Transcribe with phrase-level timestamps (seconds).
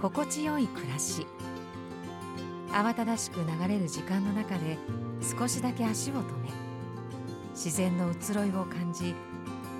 [0.00, 1.26] 心地よい暮らし。
[2.70, 4.78] 慌ただしく流れる時間の中で
[5.22, 6.50] 少しだけ足を止め
[7.52, 9.14] 自然の移ろいを感じ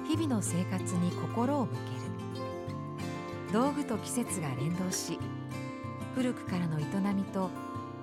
[0.08, 3.52] 日々の生活に心を向ける。
[3.52, 5.18] 道具と季節が連動し
[6.14, 7.50] 古くからの営みと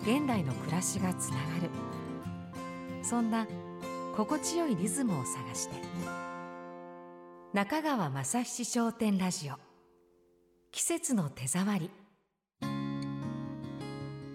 [0.01, 1.69] 現代の暮らしがつながる。
[3.03, 3.47] そんな
[4.15, 5.75] 心地よいリズムを探して。
[7.53, 9.55] 中川正七商店ラジオ。
[10.71, 12.04] 季節の手触り。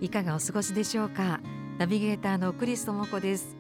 [0.01, 1.41] いかがお過ごしでしょうか？
[1.77, 3.55] ナビゲーターのクリストモコです。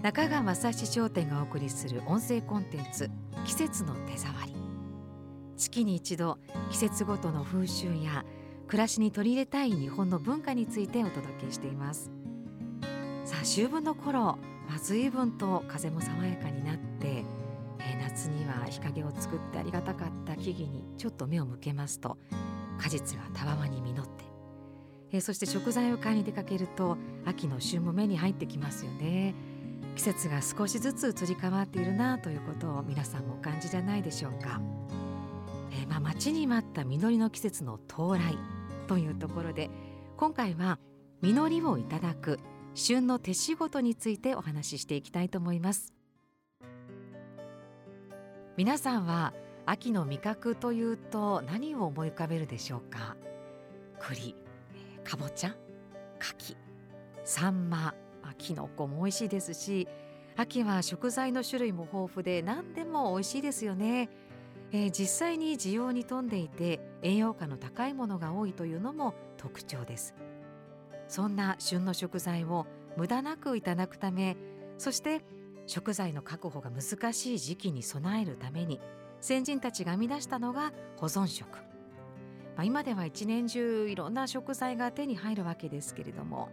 [0.00, 3.10] 中川正七商店がお送りする音声コンテンツ
[3.44, 4.54] 季節の手触り。
[5.58, 6.38] 月に一度
[6.70, 8.24] 季節ごとの風習や
[8.68, 12.10] 暮らしに取り入れたい日本の文化についてお届けしています。
[13.26, 17.22] さあ秋分の頃、まあ、随分と風も爽やかになって、
[17.80, 22.16] えー、夏には日陰を作ってありがたかった木々にちょっと目を向けますと
[22.78, 24.19] 果実がたわわに実って
[25.12, 29.34] えー、そして食材を買いに出かけると秋の旬も目に入ってきますよね。
[29.96, 34.60] 季節が少しずつ移り変わっているなということを皆さんもお感じじゃないでしょうか、
[35.72, 38.38] えー、まあ、待ちに待った実りの季節の到来
[38.86, 39.68] というところで
[40.16, 40.78] 今回は
[41.22, 42.38] 実りをいただく
[42.74, 45.92] 旬の手仕事についてお話ししていきたいと思います。
[48.56, 49.34] 皆さんは
[49.66, 53.16] 秋の味覚というと何を思い浮かべるでしょうか？
[53.98, 54.34] 栗。
[55.04, 55.54] かぼちゃ
[56.18, 56.56] 柿
[57.24, 57.94] サンマ
[58.40, 59.86] きのこも美味しいですし
[60.36, 64.08] 秋は食材の種類も豊富で何でも美味しいですよね、
[64.72, 70.14] えー、実際に需要に富んでいて栄養価の高いものが多いというのも特徴です。
[71.08, 74.36] そんな旬の食材を無駄なくいただくため
[74.78, 75.22] そして
[75.66, 78.80] 食材の確保が難しい時期に備えるために
[79.20, 81.69] 先人たちが編み出したのが保存食。
[82.56, 86.48] まあ、今では一年中いろんな食材が手に入るわけですけれども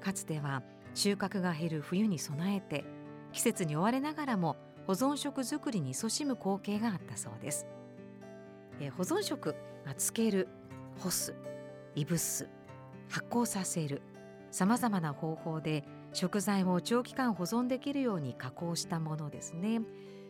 [0.00, 0.62] かつては
[0.94, 2.84] 収穫が減る冬に備えて
[3.32, 7.66] 季節に追われながらも保存食作りに勤しむ光景があったそうです。
[8.80, 9.54] え保存食、
[9.84, 10.48] まあ、つける
[10.98, 11.34] 干す
[11.94, 12.48] いぶす
[13.08, 14.02] 発酵させる
[14.50, 19.80] さまざまな方法で食材を長期間保存できるように加工したものですね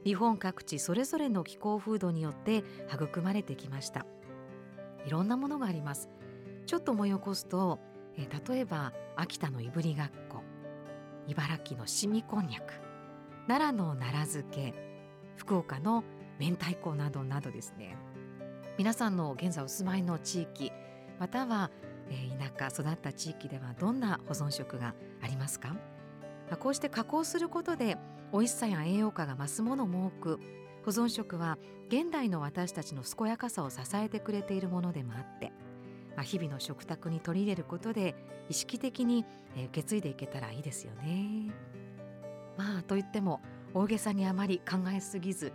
[0.04, 4.04] 日本各地それぞれの気候風土によって育まれてきました
[5.06, 6.08] いろんなものがあります。
[6.66, 7.78] ちょっと思い起こすと、
[8.16, 10.42] えー、例えば秋田のいぶりがっこ
[11.26, 12.74] 茨城のしみこんにゃく
[13.48, 14.74] 奈良の奈良漬け
[15.36, 16.04] 福岡の
[16.38, 17.96] 明太子などなどですね。
[18.78, 20.72] 皆さんの現在お住まいの地域
[21.18, 21.70] または、
[22.08, 25.78] えー、田舎育った地域ではどんな保存食がありますか、ま
[26.52, 27.98] あ、こうして加工することで
[28.32, 30.40] 美味しさや栄養価が増すものも多く
[30.84, 35.52] 保存食は現代の私たちの健やかさを支えてくれているものでもあって、
[36.16, 38.14] まあ、日々の食卓に取り入れることで
[38.48, 39.24] 意識的に
[39.56, 41.52] 受け継いでいけたらいいですよね。
[42.56, 43.40] まあといっても
[43.74, 45.52] 大げさにあまり考えすぎず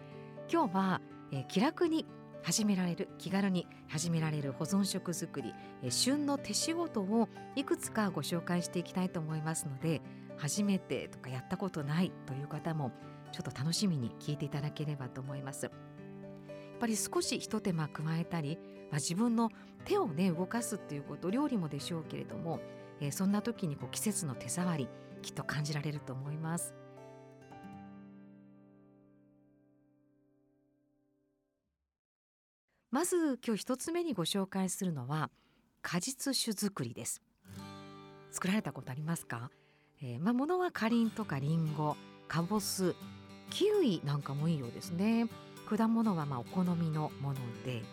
[0.51, 1.01] 今日は、
[1.31, 2.05] え気楽に
[2.41, 10.01] 始められる気軽に始められる保存食作り、え旬の手仕事をいくつかご紹介していきたいと思いますので
[10.37, 12.91] 初めてとかやったことないという方も
[13.37, 15.65] ちょっと楽しみに聞いていただければと思います。
[15.65, 15.73] やっ
[16.79, 18.57] ぱり少しひと手間加えたり、
[18.89, 19.51] まあ、自分の
[19.85, 22.59] 手をね動かすっていうこと料理もでしょうけれども、
[22.99, 24.89] えー、そんな時にこう季節の手触り
[25.21, 26.73] きっと感じられると思います。
[32.89, 35.29] まず今日一つ目にご紹介するのは
[35.83, 37.21] 果実酒作りです
[38.31, 39.51] 作られたことありますか、
[40.01, 41.95] えー、まあ、ものはかりんとかりんご
[42.27, 42.95] かぼす
[43.50, 45.28] キウイなんかもいいようですね。
[45.68, 47.35] 果物はまあお好みのもの
[47.66, 47.84] で。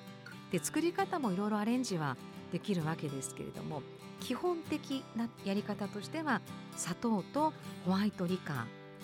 [0.52, 2.16] で作り方もいろいろアレンジは
[2.52, 3.82] できるわけですけれども
[4.20, 6.40] 基本的なやり方としては
[6.76, 7.52] 砂糖と
[7.84, 8.56] ホワイトリカー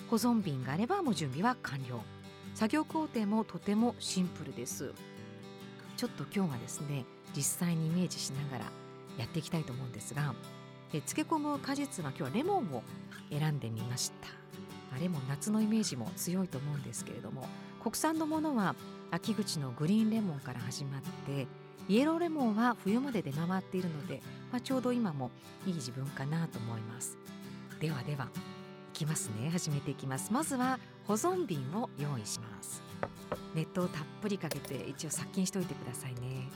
[0.09, 2.01] 保存瓶があればもう準備は完了。
[2.53, 4.93] 作業工程もとてもシンプルです。
[5.97, 7.05] ちょっと今日はですね
[7.35, 8.71] 実際にイメージしながら
[9.17, 10.33] やっていきたいと思うんですが
[10.91, 12.83] 漬け込む果実は今日はレモンを
[13.29, 14.40] 選んでみました。
[14.99, 17.47] レモン夏のイメージも強いと思うんですけれども
[17.81, 18.75] 国産のものは
[19.11, 21.47] 秋口のグリーンレモンから始まって
[21.89, 24.21] イエローレモンは冬まで出回っているので、
[24.51, 25.31] まあ、ちょうど今も
[25.65, 27.17] いい自分かなと思います。
[27.79, 28.29] ではではい
[28.93, 29.49] きますね。
[29.49, 30.31] 始めていきます。
[30.31, 32.81] まずは保存瓶を用意します。
[33.55, 36.49] 熱湯をたっぷりかけて一応殺菌しておいてくださいね。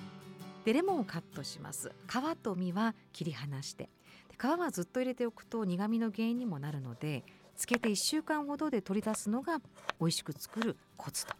[0.63, 1.91] でレモンをカットします。
[2.07, 3.89] 皮と実は切り離して。
[4.29, 7.23] で皮はずっと入れておくと苦味の原因にもなるので
[7.55, 9.59] つけて1週間ほどで取り出すのが
[9.99, 11.33] 美味しく作るコツと。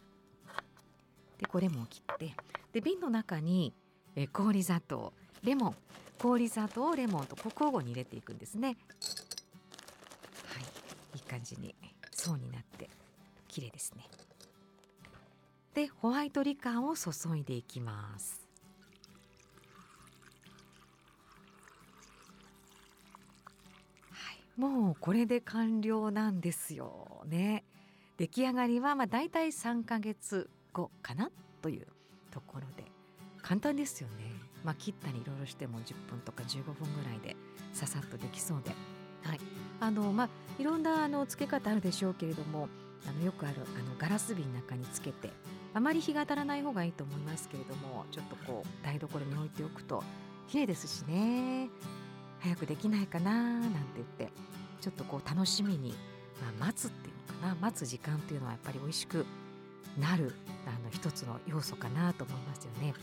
[1.38, 2.34] でこれも切って
[2.72, 3.74] で瓶の中に
[4.14, 5.74] え氷砂糖レモン
[6.18, 8.76] 氷砂糖レモンと交互に入れていくんですね。
[10.46, 10.62] はい
[11.14, 11.74] いい感じに
[12.10, 12.88] 層になって
[13.48, 14.08] 綺麗ですね。
[15.74, 18.45] でホワイトリカーを注いでいきます。
[24.56, 27.64] もうこれで完了なんですよね。
[28.16, 31.30] 出来上がりはまあだいたい3ヶ月後かな
[31.60, 31.86] という
[32.30, 32.84] ところで。
[33.42, 34.14] 簡単ですよね。
[34.64, 37.36] まあ切ったりいろいろしても10分とか15分ぐらいで
[37.72, 38.70] ささっとできそうで。
[39.22, 39.40] はい。
[39.80, 40.28] あのまあ
[40.58, 42.68] いろんなあの付け方あるでしょうけれども
[43.06, 45.30] あのよくあるあのガラス瓶の中につけて
[45.74, 50.02] あまり日が当たらない方がいいと思いますけれどもちょっとこう台所に置いておくと
[50.48, 51.68] 綺麗ですしね
[52.46, 54.32] 早くできないかななんて言って
[54.80, 55.94] ちょっとこう楽しみに、
[56.40, 59.26] まあ、待つっていうのかな待つ時間っていうのはやっぱり美味しく
[59.98, 60.34] なる
[60.66, 62.94] あの一つの要素かなと思いますよね。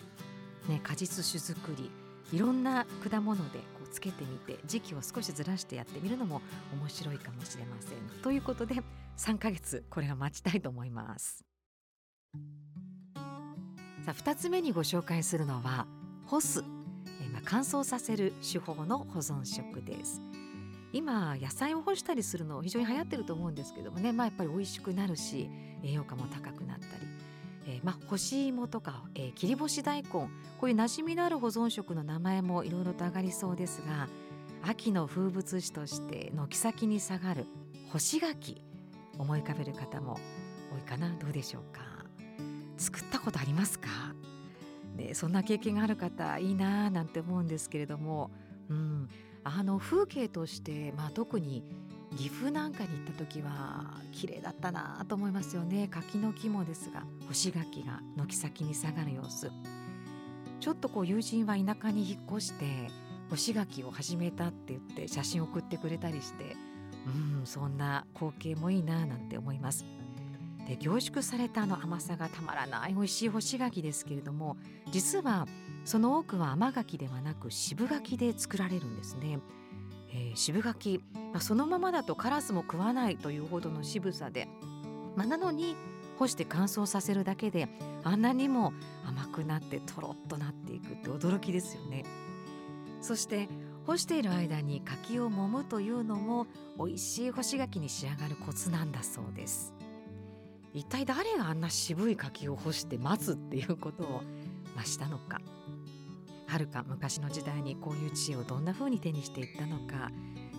[0.70, 1.92] ね果実酒作り
[2.32, 6.42] いろんな果物でこうつけてみて時期を少しずらしてやってみるのも
[6.80, 8.22] 面白いかもしれません。
[8.22, 8.76] ということで
[9.18, 11.44] 3ヶ月これは待ちたいと思います。
[14.06, 15.88] さあ2つ目にご紹介するのは
[16.26, 16.64] 干す、
[17.46, 20.22] 乾燥させる手法の保存食です。
[20.92, 25.50] 今野菜を干したりするの非常に流行ってると思うんですけどもね、まあ、やっぱり美味しくなるし
[25.84, 27.08] 栄養価も高くなったり、
[27.66, 30.10] えー、まあ干し芋とか、えー、切り干し大根。
[30.10, 30.30] こ
[30.64, 34.08] ういう馴染みのある保存食の名前もいろいろと上がりそうですが
[34.62, 37.48] 秋の風物詩として軒先に下がる
[37.92, 38.62] 干し柿
[39.18, 40.20] 思い浮かべる方も
[40.74, 41.10] 多いかな。
[41.20, 41.82] どうでしょうか。
[42.78, 43.88] 作ったことありますか、
[44.96, 48.32] ね、そんな経験がある方いいななんて思うんですけれども、
[48.70, 49.10] うん、
[49.44, 51.64] あの風景として、まあ、特に
[52.16, 55.88] 岐阜なんかに行った時は綺麗だったなと思いますよね。
[55.88, 59.52] 柿の木もですが干し柿が軒先に下がる様子。
[60.60, 62.66] ちょっとこう友人は田舎に引っ越して
[63.30, 66.56] 干し柿を始めたって言って写真送ってくれたりして
[67.06, 69.86] うんそんな光景もいいななんて思います。
[70.68, 74.58] で凝縮されたあの甘さがたまらない美味しい干し柿ですけれども
[74.92, 75.48] 実は
[75.86, 79.40] その多くは甘柿ではなく渋柿で作られるんですね、
[80.14, 84.48] えー、渋柿、まあ、そのままだとカラスも食わないというほどの渋さで、
[85.16, 85.76] まあ、なのに
[86.18, 87.68] 干して乾燥させるだけで
[88.04, 88.74] あんなにも
[89.06, 92.04] 甘くなってとろっとなっていくって驚きですよね。
[93.02, 93.50] そして
[93.86, 99.74] 干している間に柿を揉むというのも美味しい干し柿に仕上がるコツなんだそうです。
[100.74, 104.22] 一体誰があんな渋い柿を干して待つっていうことを
[104.76, 105.40] ましたのか？
[106.48, 110.10] はるか昔の時代にこういう知恵をどんな風に手にしていったのか？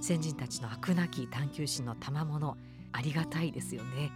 [0.01, 2.57] 先人たちの飽くなき探求心の賜物
[2.93, 4.13] ありがたいですよね。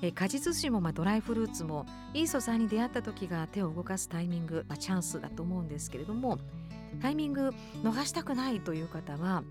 [0.00, 1.84] え果実酒もまあドライフルーツも
[2.14, 6.38] いい素材に出会った時が手を動かすタイミング、まあ、チャンスだと思うんですけれども
[7.02, 7.52] タイミング
[7.82, 9.42] 逃したくないという方は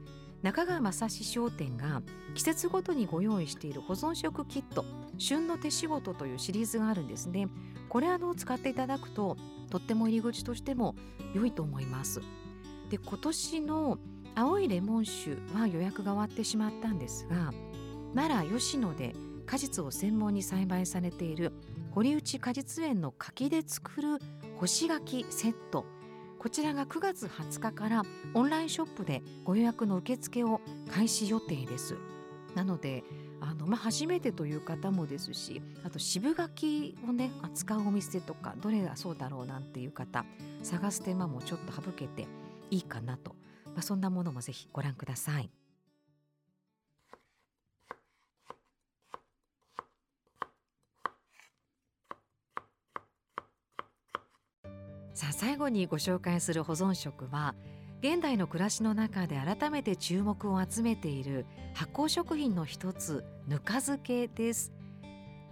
[0.44, 2.02] 中川正史商店が
[2.34, 4.86] 季節ごとにご用意している保存食キット
[5.18, 7.48] 旬の手仕事というシリーズがあるんですね。
[7.90, 9.38] これあの使っていただくと
[9.70, 10.96] とっても入り口としても
[11.34, 12.22] 良いと思います。
[12.90, 13.98] で今年の
[14.36, 17.52] 青いレモン酒は予約が終わってしまったんですが
[18.14, 19.16] 奈良吉野で
[19.46, 21.54] 果実を専門に栽培されている
[21.92, 24.20] 堀内果実園の柿で作る
[24.60, 25.86] 干し柿セット。
[26.38, 28.04] こちらが9月20日から
[28.36, 30.62] オンラインショップでご予約の受付を
[30.92, 31.98] 開始予定です。
[32.56, 33.04] なので
[33.50, 40.26] あの、まあ、初めてという方もですしあと渋柿をね扱うお店とかどれがそうだろうなんていう方
[40.64, 42.28] 探す手間もちょっと省けて
[42.70, 43.36] いいかなと、
[43.68, 45.50] まあ、そんなものもぜひご覧ください。
[55.14, 57.56] さあ最後にご紹介する保存食は
[58.02, 64.72] 現代の暮らしの中で改めて注目を集めている発酵食品の一つぬか漬けです、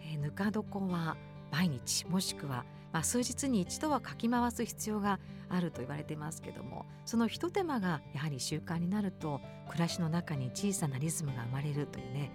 [0.01, 1.17] えー、ぬか床は
[1.51, 12.31] 毎日もしくはまあ、数日に一度はかき回す必要があると言われてますけどもそのひと手間がやはり習慣になると暮らしの中に小さなリズムが生まれるというね、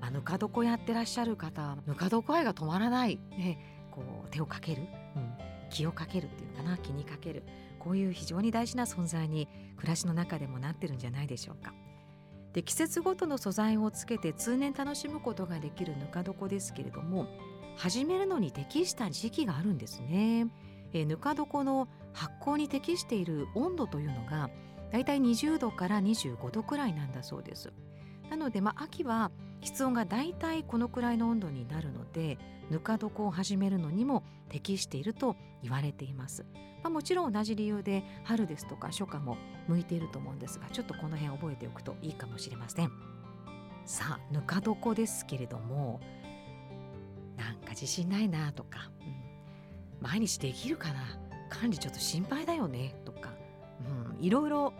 [0.00, 3.58] まあ、ぬか床やってらっしゃる方ぬか床愛が止まらない、ね、
[3.90, 4.82] こう手をかける、
[5.74, 7.42] 気をかけるっていうかな気にかける
[7.80, 11.74] こういう非常に大事な存在に暮らしの中でもなってるんじゃないでしょうか。
[12.52, 17.26] で季節ごとの素材をつけて通年楽しむことができるぬか床ですけれども
[17.76, 20.46] 始めるのに適した時期があるんですね。
[20.92, 24.50] えぬか床の発酵に適している温度というのが
[24.92, 27.72] だいたい20度から25度くらいなんだそうです。
[28.30, 29.32] なので、まあ、秋は
[29.64, 32.38] 室温がだいたいこのくらいの温度になるので
[32.70, 36.44] ぬか床を始めるのにも適していると言われています。
[36.82, 42.92] まあ、もちろん同じ理由で春ですとか初夏も向いていると思うんですがちょっとこの辺覚えておくといいかもしれません。
[43.86, 46.00] さあぬか床ですけれども
[47.36, 48.90] なんか自信ないなとか、
[50.00, 51.00] うん、毎日できるかな
[51.48, 53.32] 管理ちょっと心配だよねとか、
[54.18, 54.72] うん、いろいろ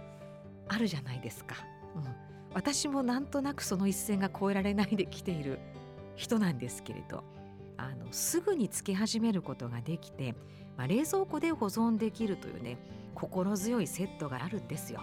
[0.68, 1.56] あるじゃないですか、
[1.94, 5.58] うん、私もなんとなくその一線が越えられないで来ている
[6.14, 7.24] 人なんですけれど
[7.76, 10.34] あのすぐにつけ始めることができて、
[10.76, 12.78] まあ、冷蔵庫で保存できるというね
[13.14, 15.00] 心強いセットがあるんですよ。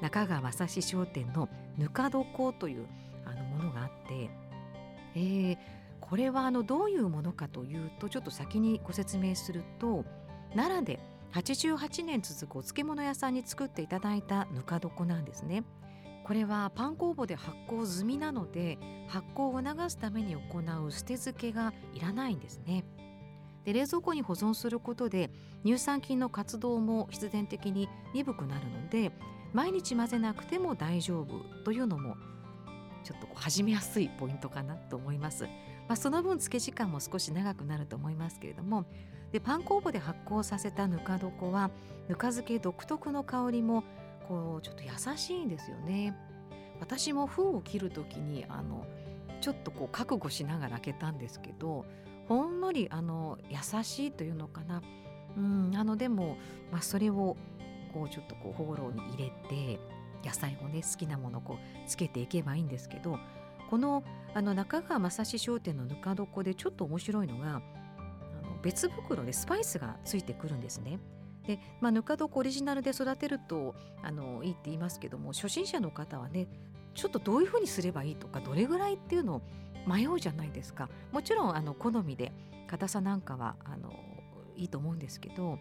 [0.00, 2.86] 中川正史商店のぬか床という
[3.26, 4.30] あのものがあって、
[5.14, 5.58] えー、
[6.00, 10.04] これはあのどういうものかというとちょっと先にご説明すると
[10.54, 11.00] 奈良で
[11.32, 15.64] 88年続くお漬物屋さんに作っていただいたぬか床なんですね。
[16.30, 20.40] これはパン工房で発酵済みなので発酵を促すために行
[20.86, 22.84] う捨て漬けがいらないんですね。
[23.64, 25.32] で冷蔵庫に保存することで
[25.66, 29.10] 乳酸菌の活動も必然的に鈍くなるので
[29.52, 32.14] 毎日混ぜなくても大丈夫というのも
[33.02, 35.46] ちょっとこう始めやすいポイントかなと思います。
[35.46, 38.84] まあ、その分漬け時間も少し長くなると思いますけれども
[39.32, 41.72] でパン工房で発酵させたぬか床は
[42.08, 43.82] ぬか漬け独特の香りも
[44.30, 46.16] こうちょっと優しいんですよね。
[46.78, 48.86] 私も封を切る時にあの
[49.40, 51.84] ちょっとこう覚悟しながら開けたんですけど
[52.28, 54.82] ほんのりあの優しいというのかな
[55.36, 56.38] うんあのでも、
[56.70, 57.36] まあ、それを
[57.92, 59.80] こうちょっとこうホーローに入れて
[60.24, 63.18] 野菜をね好きなものをこうつけていけばいいんですけど
[63.68, 67.60] このあの中川正史商店のぬか床でちょっと面白いのがあの
[68.62, 70.98] 別袋でスパイスがついてくるんですね。
[71.50, 76.46] で、まあ、ぬか床オリジナルで育てるとあのいいって言いますけども初心者の方はね
[76.94, 79.42] ちょっとどういうふうにすればいいとかどれぐらいっていうのを
[79.84, 82.32] 迷うじゃないですかもちろんあの好みで
[82.68, 83.92] 硬さなんかはあの
[84.56, 85.58] いいと思うんですけど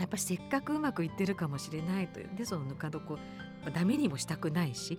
[0.00, 3.16] やっぱりせっかくうまくいってるかもしれないというでそのぬか床
[3.72, 4.98] ダメにもしたくないし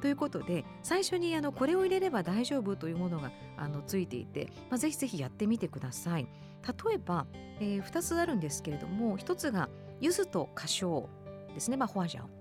[0.00, 6.26] ということで最初にあのこれを入れれば大丈夫というものがあのついていて、まあ、ぜひぜひやってみてください。
[6.66, 7.26] 例えば、
[7.60, 9.68] えー、2つあるんですけれども1つが
[10.00, 11.06] 柚子と花椒
[11.54, 12.40] ですね、まあ、ホアジャオ。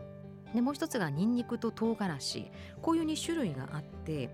[0.54, 2.52] でもう1つがニンニクと唐辛子。
[2.82, 4.30] こういう2種類があって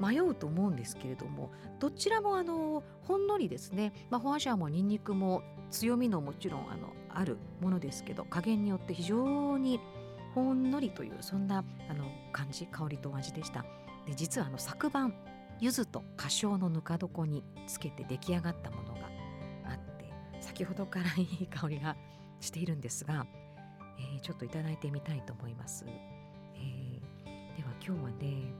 [0.00, 9.80] 迷うと思うんですけれどもどちらもあのほんのりですね、まあ、ホアジャオもニンニクも強みのもちろんあのあるものですけど加減によって非常に
[10.34, 13.64] ほんのりというそんなあの感じ香りと味でした。
[14.06, 15.14] で実はあの昨晩
[15.60, 18.93] 柚子と花椒のぬか床につけて出来上がったもの
[20.54, 21.96] 先ほどからいい香りが
[22.38, 23.26] しているんですが、
[23.98, 28.54] えー、ちょっといただいてみたいと思います、えー、では今日はね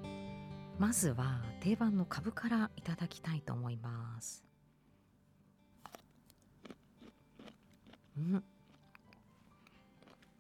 [0.76, 4.44] まずは定番の株からいただきたいと思います。
[8.18, 8.44] うん。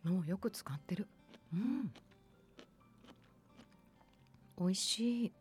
[0.02, 1.06] もうよく使ってる。
[1.52, 1.92] うん。
[4.58, 5.32] 美味しい。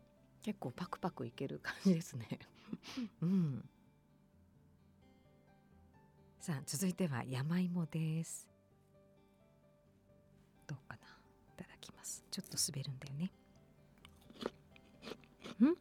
[0.44, 2.38] 結構パクパクいける感じですね。
[3.20, 3.68] うん。
[6.44, 8.46] さあ続いては山芋です。
[10.66, 11.06] どうかな？
[11.54, 12.22] いただきます。
[12.30, 13.30] ちょっと滑るんだよね。
[15.60, 15.76] うん？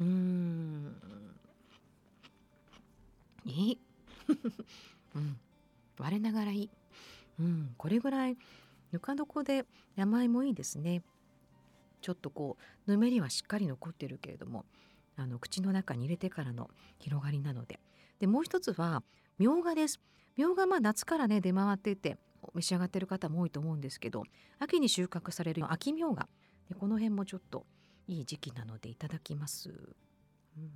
[0.00, 0.96] うん。
[3.44, 3.78] いい。
[5.14, 5.38] うん。
[5.98, 6.70] 我ながらいい。
[7.40, 7.74] うん。
[7.76, 8.38] これぐらい
[8.92, 11.02] ぬか床で山芋いいですね。
[12.00, 14.64] ちょっとこうぬめりはしっかり残ってるけれども。
[15.18, 17.80] あの口の中に入れてからの広がりなので。
[18.20, 19.02] でもう一つは
[19.38, 20.00] みょうがです。
[20.36, 22.16] みょうがまあ夏からね出回っていて
[22.54, 24.22] 召し上がってる方も多いと思うんですけど
[24.60, 26.28] 秋に収穫される秋みょうが。
[26.68, 27.66] でこの辺もちょっと
[28.06, 29.70] いい時期なのでいただきます。
[30.56, 30.70] うん。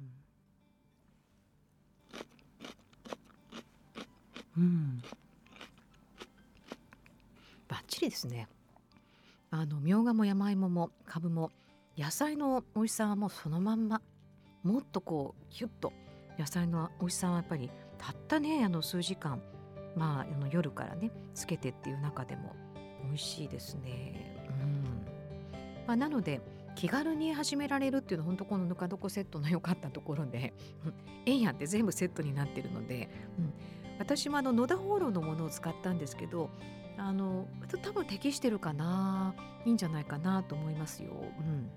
[4.54, 5.02] うん、
[7.68, 8.48] バッチリですね。
[9.50, 11.50] あのみょうがも山芋もかぶも
[11.96, 14.02] 野菜の美味しさはもうそのまんま。
[14.62, 15.92] もっとこうヒュッと
[16.38, 19.40] 野菜の美味しさはやっぱりたったねあの数時間
[19.96, 22.54] まああの夜からねつけてっていう中でも
[23.04, 24.36] 美味しいですね。
[24.48, 24.82] うん
[25.86, 26.40] まあ、なので
[26.74, 30.54] 気軽に始められるっていうのは本当このぬか床セットの良かったところで
[31.26, 33.52] えんやって全部セットになってるので、うん、
[33.98, 36.50] 私もあの野田ホーローのものを使ったんですけど
[36.96, 37.46] あの
[37.82, 41.12] 多分適してるかないいんじゃないかなと思いますよ。
[41.38, 41.70] うん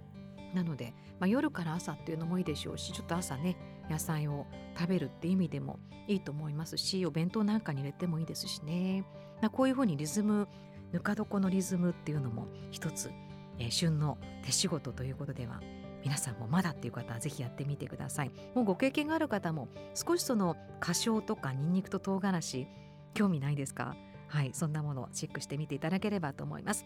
[0.55, 3.55] なので、まあ、夜から朝っていうのもいいでしょうしちょっと朝ね
[3.89, 9.03] 野菜を食べるって意味でもいいと思いますしお弁当なんかに入れてもいいですしね。
[9.51, 10.47] こういうふうにリズム
[10.91, 13.11] ぬか床のリズムっていうのも一つ、
[13.59, 15.61] えー、旬の手仕事ということでは
[16.03, 18.31] 皆さんもまだっていう方はぜひやってみてください。
[18.53, 22.67] もうご経験がある方も少しその花椒とかニンニクと唐辛子
[23.13, 23.95] 興味ないですか？
[24.27, 26.85] はいそんなものをチェックしてみていただければと思います。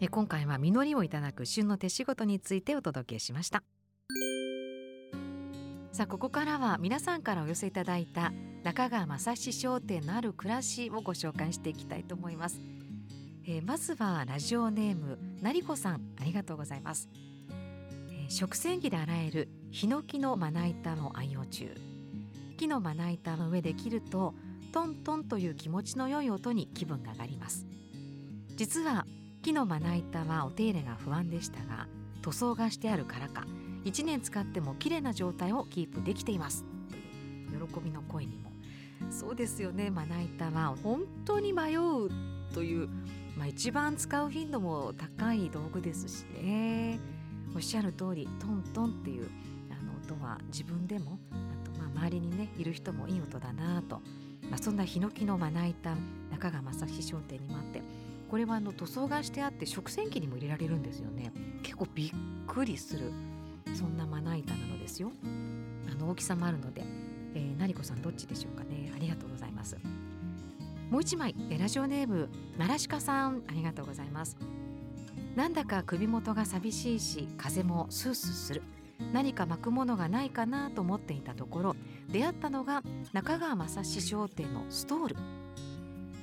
[0.00, 3.64] え今回は実りをいただく旬の手仕事についてお届けしました。
[5.90, 12.60] さあここからは皆さんからお寄せいただいた中川正史商店のある暮らしをご紹介していきたいと思います、
[13.44, 17.08] えー、まずはラジオネームなりこさんありがとうございます、
[18.12, 21.74] えー、食洗機で洗えるヒノキのまな板の愛用中。
[22.56, 24.34] 木のまな板の上で切ると
[24.72, 27.66] トントンという気持ちの良い音に気分が上がります。
[28.54, 29.04] 実は
[29.42, 31.86] 木のまな板はお手入れが不安でしたが
[32.22, 33.46] 塗装がしてあるからか
[33.84, 36.64] 1年使っても綺麗な状態をキープできています。
[36.90, 38.50] という喜びの声にも。
[39.10, 42.10] そうですよねまな板は本当に迷う
[42.52, 42.88] という、
[43.36, 46.98] まあ、一番使う頻度も高い道具ですしね。
[47.54, 49.30] おっしゃる通りトントンっていう
[49.70, 54.02] あの音は自分でもあとまあ周りにねいる人もいい音だなと、
[54.50, 55.96] まあ、そんなヒノキのまな板
[56.30, 57.80] 中川正史商店にもあって
[58.30, 61.32] これはあの塗装がしてあって食洗機にも入れられるんですよね。
[61.62, 62.12] 結構びっ
[62.46, 63.10] くりする。
[63.74, 65.12] そんなまな板なのですよ。
[65.90, 66.84] あの大きさもあるので、
[67.34, 68.92] えー、成子さんどっちでしょうかね。
[68.94, 69.76] ありがとうございます。
[70.90, 71.34] もう一枚。
[71.58, 73.42] ラジオネーム奈良鹿さん。
[73.48, 74.36] ありがとうございます。
[75.36, 78.62] なんだか首元が寂しいし風もスースーする。
[79.12, 81.76] 何か巻くものがないかなと思っていたところ
[82.10, 82.82] 出会ったのが
[83.12, 85.16] 中川正史商店のストール。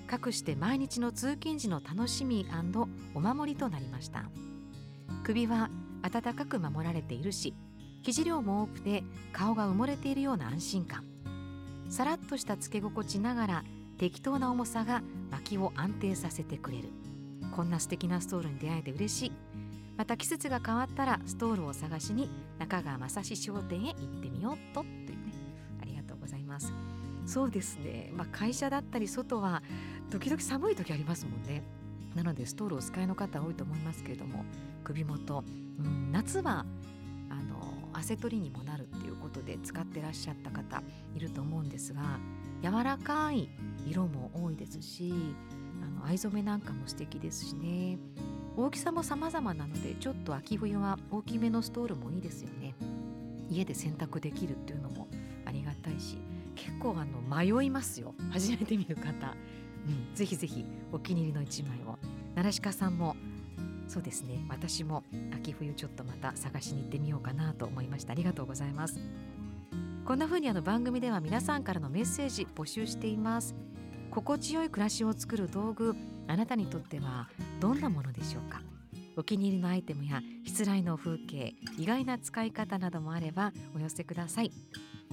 [0.06, 2.46] かくして毎日の通勤時の楽しみ
[3.14, 4.26] お守りとなりました。
[5.24, 5.70] 首は
[6.02, 7.56] 暖かく守られているし
[8.04, 11.04] 生地量も多くて顔が埋もれているような安心感。
[11.90, 13.64] さらっとしたつけ心地ながら
[13.98, 16.90] 適当な重さが薪を安定させてくれる。
[17.56, 19.32] こんな素敵なストールに出会えて嬉しい。
[19.98, 24.82] また季節が変わったらストールを探しに中川正史商店へ行ってみようと。
[24.82, 25.34] というね
[25.82, 26.74] ありがとうございます。
[27.26, 29.64] そうですね、まあ、会社だったり外は
[30.16, 31.62] 時々寒い時ありますもんね。
[32.16, 34.46] なのでストールをお使いの方多いと思いますけれども
[34.86, 35.44] 首元、
[35.78, 36.66] うん、夏は
[37.30, 40.82] あの汗取りにもなるっていうことで使ってらっしゃった方
[41.14, 42.02] いると思うんですが
[42.64, 43.50] 柔らかい
[43.86, 45.14] 色も多いですし
[45.84, 48.00] あの藍染めなんかも素敵ですしね。
[48.56, 52.74] 大きさも様々なのでちょっと秋冬は大きめのストールもいいですよね。
[53.50, 55.10] 家で洗濯できるっていうのも
[55.46, 56.18] ありがたいし
[56.56, 58.16] 結構あの迷いますよ。
[58.32, 59.36] 初めて見る方。
[59.88, 61.98] うん、ぜひぜひお気に入りの一枚を。
[62.36, 63.16] 奈良鹿さんも
[63.88, 64.44] そうですね。
[64.50, 68.12] 私も秋冬ちょっとまた探しに行ってみようかなと思いました。
[68.12, 69.00] ありがとうございます。
[70.04, 73.56] こんな風にあの番組では皆さんからのメッセージ募集しています。
[74.12, 75.96] 心地よい暮らしを作る道具
[76.28, 78.62] あなたにとってはどんなものでしょうか？
[79.18, 84.52] お気に入りのアイテムやしつらいの風景意外な使い方などもあればお寄せください。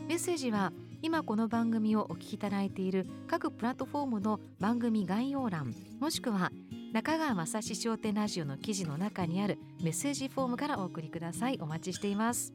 [0.09, 6.51] メッセージは今この番組をお聞きいただいている各プラットフォームの番組概要欄もしくは
[6.93, 11.59] 中川正史商店ラジオの記事の中にあるメッセージフォームからお送りください。
[11.59, 12.53] お待ちしています。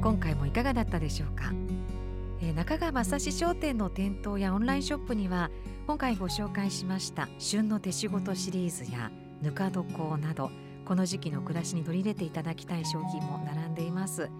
[0.00, 1.52] 今回もいかがだったでしょうか、
[2.40, 5.50] えー、中川正史商店の店頭やオンラインショップには
[5.86, 9.10] 今回ご紹介しました旬の手仕事シリーズや
[9.42, 10.50] ぬか床など
[10.86, 14.30] この時期の暮らしに取り入れていただきたい商品も並んでいます、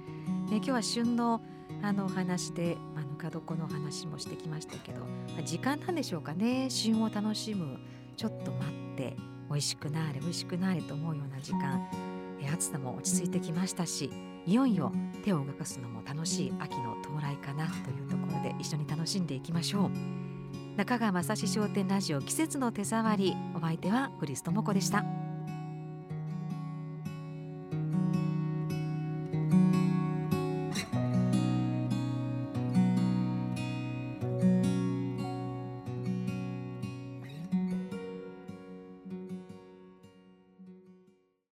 [0.51, 1.41] えー、今日は旬の
[1.83, 5.07] あのお話であのかどこの話もしてきましたけど、ま
[5.39, 6.69] あ、時間なんでしょうかね。
[6.69, 7.79] 旬を楽しむ
[8.17, 9.17] ちょっと待って
[9.49, 11.89] 美味しくなれ美味しくなれと思うような時間。
[12.53, 14.11] 暑さも落ち着いてきましたし
[14.47, 14.93] いよいよ
[15.25, 19.91] 手を動かすのも楽しい秋の到来かなというところで一緒に楽しんでいきましょう。
[20.77, 23.37] 中川雅史商店ラジオ季節の手触り。
[23.55, 25.20] お相手はクリストモコでした。